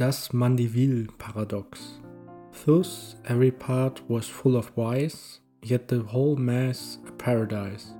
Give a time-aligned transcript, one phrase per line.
[0.00, 2.00] Das Mandeville-Paradox.
[2.64, 7.94] Thus every part was full of wise, yet the whole mass a paradise.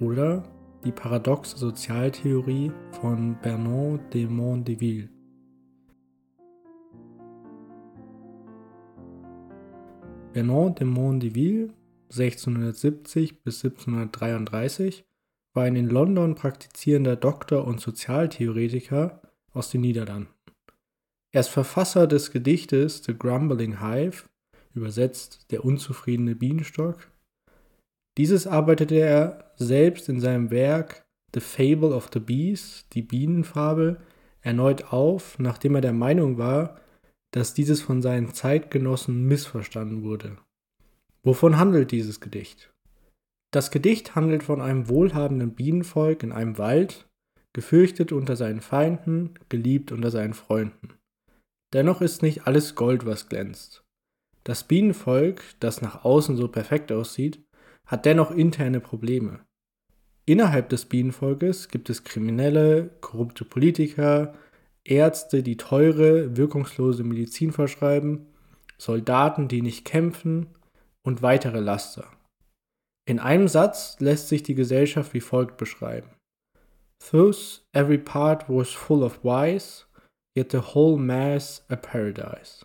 [0.00, 0.42] Oder
[0.84, 5.08] die paradoxe Sozialtheorie von Bernard de Mondeville.
[10.34, 11.72] Bernard de Mondeville,
[12.10, 15.06] 1670 bis 1733,
[15.54, 19.22] war ein in London praktizierender Doktor und Sozialtheoretiker
[19.54, 20.28] aus den Niederlanden.
[21.32, 24.24] Er ist Verfasser des Gedichtes The Grumbling Hive,
[24.74, 27.10] übersetzt der unzufriedene Bienenstock.
[28.18, 34.00] Dieses arbeitete er selbst in seinem Werk The Fable of the Bees, die Bienenfabel,
[34.40, 36.80] erneut auf, nachdem er der Meinung war,
[37.30, 40.36] dass dieses von seinen Zeitgenossen missverstanden wurde.
[41.22, 42.72] Wovon handelt dieses Gedicht?
[43.52, 47.08] Das Gedicht handelt von einem wohlhabenden Bienenvolk in einem Wald,
[47.52, 50.99] gefürchtet unter seinen Feinden, geliebt unter seinen Freunden.
[51.72, 53.84] Dennoch ist nicht alles Gold, was glänzt.
[54.44, 57.44] Das Bienenvolk, das nach außen so perfekt aussieht,
[57.86, 59.40] hat dennoch interne Probleme.
[60.26, 64.34] Innerhalb des Bienenvolkes gibt es Kriminelle, korrupte Politiker,
[64.84, 68.26] Ärzte, die teure, wirkungslose Medizin verschreiben,
[68.78, 70.46] Soldaten, die nicht kämpfen
[71.02, 72.06] und weitere Laster.
[73.06, 76.10] In einem Satz lässt sich die Gesellschaft wie folgt beschreiben.
[77.10, 79.86] Thus every part was full of wise,
[80.36, 82.64] yet the whole mass a paradise.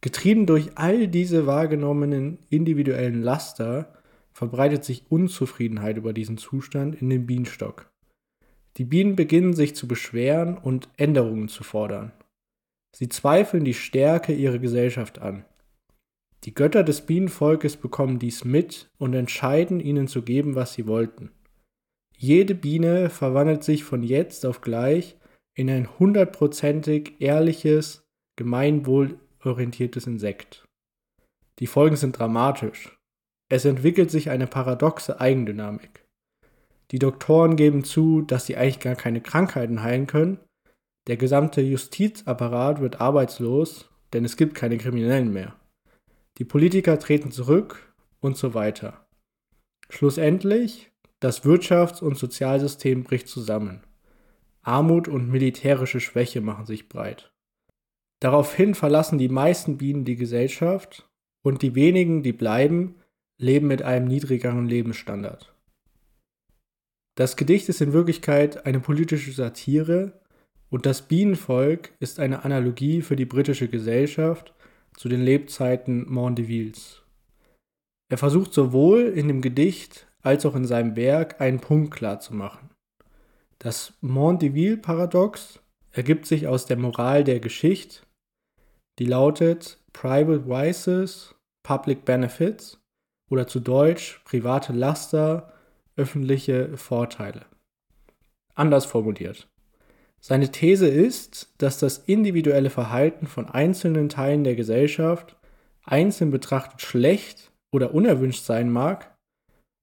[0.00, 3.92] Getrieben durch all diese wahrgenommenen individuellen Laster
[4.32, 7.90] verbreitet sich Unzufriedenheit über diesen Zustand in den Bienenstock.
[8.76, 12.12] Die Bienen beginnen sich zu beschweren und Änderungen zu fordern.
[12.96, 15.44] Sie zweifeln die Stärke ihrer Gesellschaft an.
[16.44, 21.30] Die Götter des Bienenvolkes bekommen dies mit und entscheiden ihnen zu geben, was sie wollten.
[22.16, 25.16] Jede Biene verwandelt sich von jetzt auf gleich
[25.56, 28.04] in ein hundertprozentig ehrliches,
[28.36, 30.64] gemeinwohlorientiertes Insekt.
[31.58, 32.98] Die Folgen sind dramatisch.
[33.50, 36.06] Es entwickelt sich eine paradoxe Eigendynamik.
[36.90, 40.38] Die Doktoren geben zu, dass sie eigentlich gar keine Krankheiten heilen können.
[41.06, 45.56] Der gesamte Justizapparat wird arbeitslos, denn es gibt keine Kriminellen mehr.
[46.38, 49.06] Die Politiker treten zurück und so weiter.
[49.88, 53.82] Schlussendlich, das Wirtschafts- und Sozialsystem bricht zusammen.
[54.62, 57.32] Armut und militärische Schwäche machen sich breit.
[58.20, 61.08] Daraufhin verlassen die meisten Bienen die Gesellschaft
[61.42, 62.96] und die wenigen, die bleiben,
[63.38, 65.54] leben mit einem niedrigeren Lebensstandard.
[67.14, 70.20] Das Gedicht ist in Wirklichkeit eine politische Satire
[70.68, 74.54] und das Bienenvolk ist eine Analogie für die britische Gesellschaft
[74.96, 77.02] zu den Lebzeiten Mondevilles.
[78.08, 82.69] Er versucht sowohl in dem Gedicht als auch in seinem Werk einen Punkt klarzumachen.
[83.62, 85.60] Das Mondeville-Paradox
[85.92, 88.00] ergibt sich aus der Moral der Geschichte,
[88.98, 92.80] die lautet Private Vices, Public Benefits
[93.30, 95.52] oder zu Deutsch private Laster,
[95.96, 97.44] öffentliche Vorteile.
[98.54, 99.46] Anders formuliert.
[100.20, 105.36] Seine These ist, dass das individuelle Verhalten von einzelnen Teilen der Gesellschaft
[105.84, 109.14] einzeln betrachtet schlecht oder unerwünscht sein mag,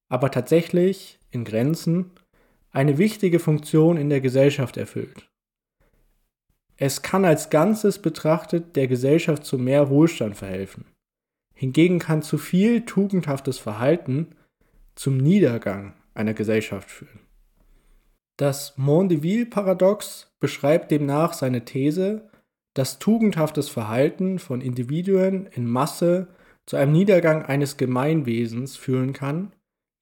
[0.10, 2.12] aber tatsächlich in Grenzen
[2.72, 5.30] eine wichtige Funktion in der Gesellschaft erfüllt.
[6.76, 10.86] Es kann als Ganzes betrachtet der Gesellschaft zu mehr Wohlstand verhelfen.
[11.56, 14.36] Hingegen kann zu viel tugendhaftes Verhalten
[14.94, 17.20] zum Niedergang einer Gesellschaft führen.
[18.38, 22.30] Das Mondeville-Paradox beschreibt demnach seine These,
[22.76, 26.28] dass tugendhaftes Verhalten von Individuen in Masse
[26.68, 29.54] zu einem Niedergang eines Gemeinwesens führen kann,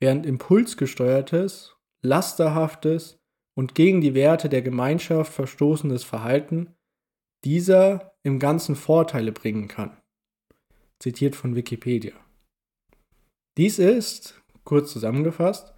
[0.01, 1.74] während impulsgesteuertes
[2.05, 3.19] lasterhaftes
[3.57, 6.75] und gegen die Werte der Gemeinschaft verstoßendes Verhalten
[7.43, 9.97] dieser im Ganzen Vorteile bringen kann.
[10.99, 12.13] Zitiert von Wikipedia.
[13.57, 15.73] Dies ist, kurz zusammengefasst,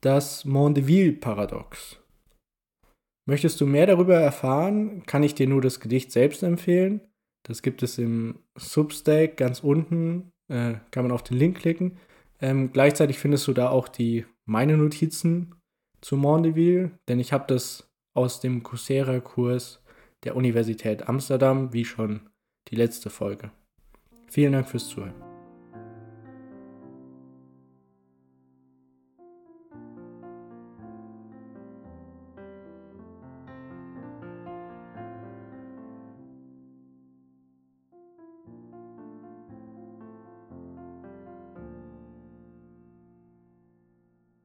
[0.00, 1.98] das Mondeville-Paradox.
[3.26, 7.02] Möchtest du mehr darüber erfahren, kann ich dir nur das Gedicht selbst empfehlen.
[7.42, 11.98] Das gibt es im Substack ganz unten, äh, kann man auf den Link klicken.
[12.40, 15.54] Ähm, gleichzeitig findest du da auch die meine Notizen
[16.00, 19.82] zu Mondeville, denn ich habe das aus dem Coursera-Kurs
[20.24, 22.28] der Universität Amsterdam, wie schon
[22.68, 23.50] die letzte Folge.
[24.28, 25.29] Vielen Dank fürs Zuhören.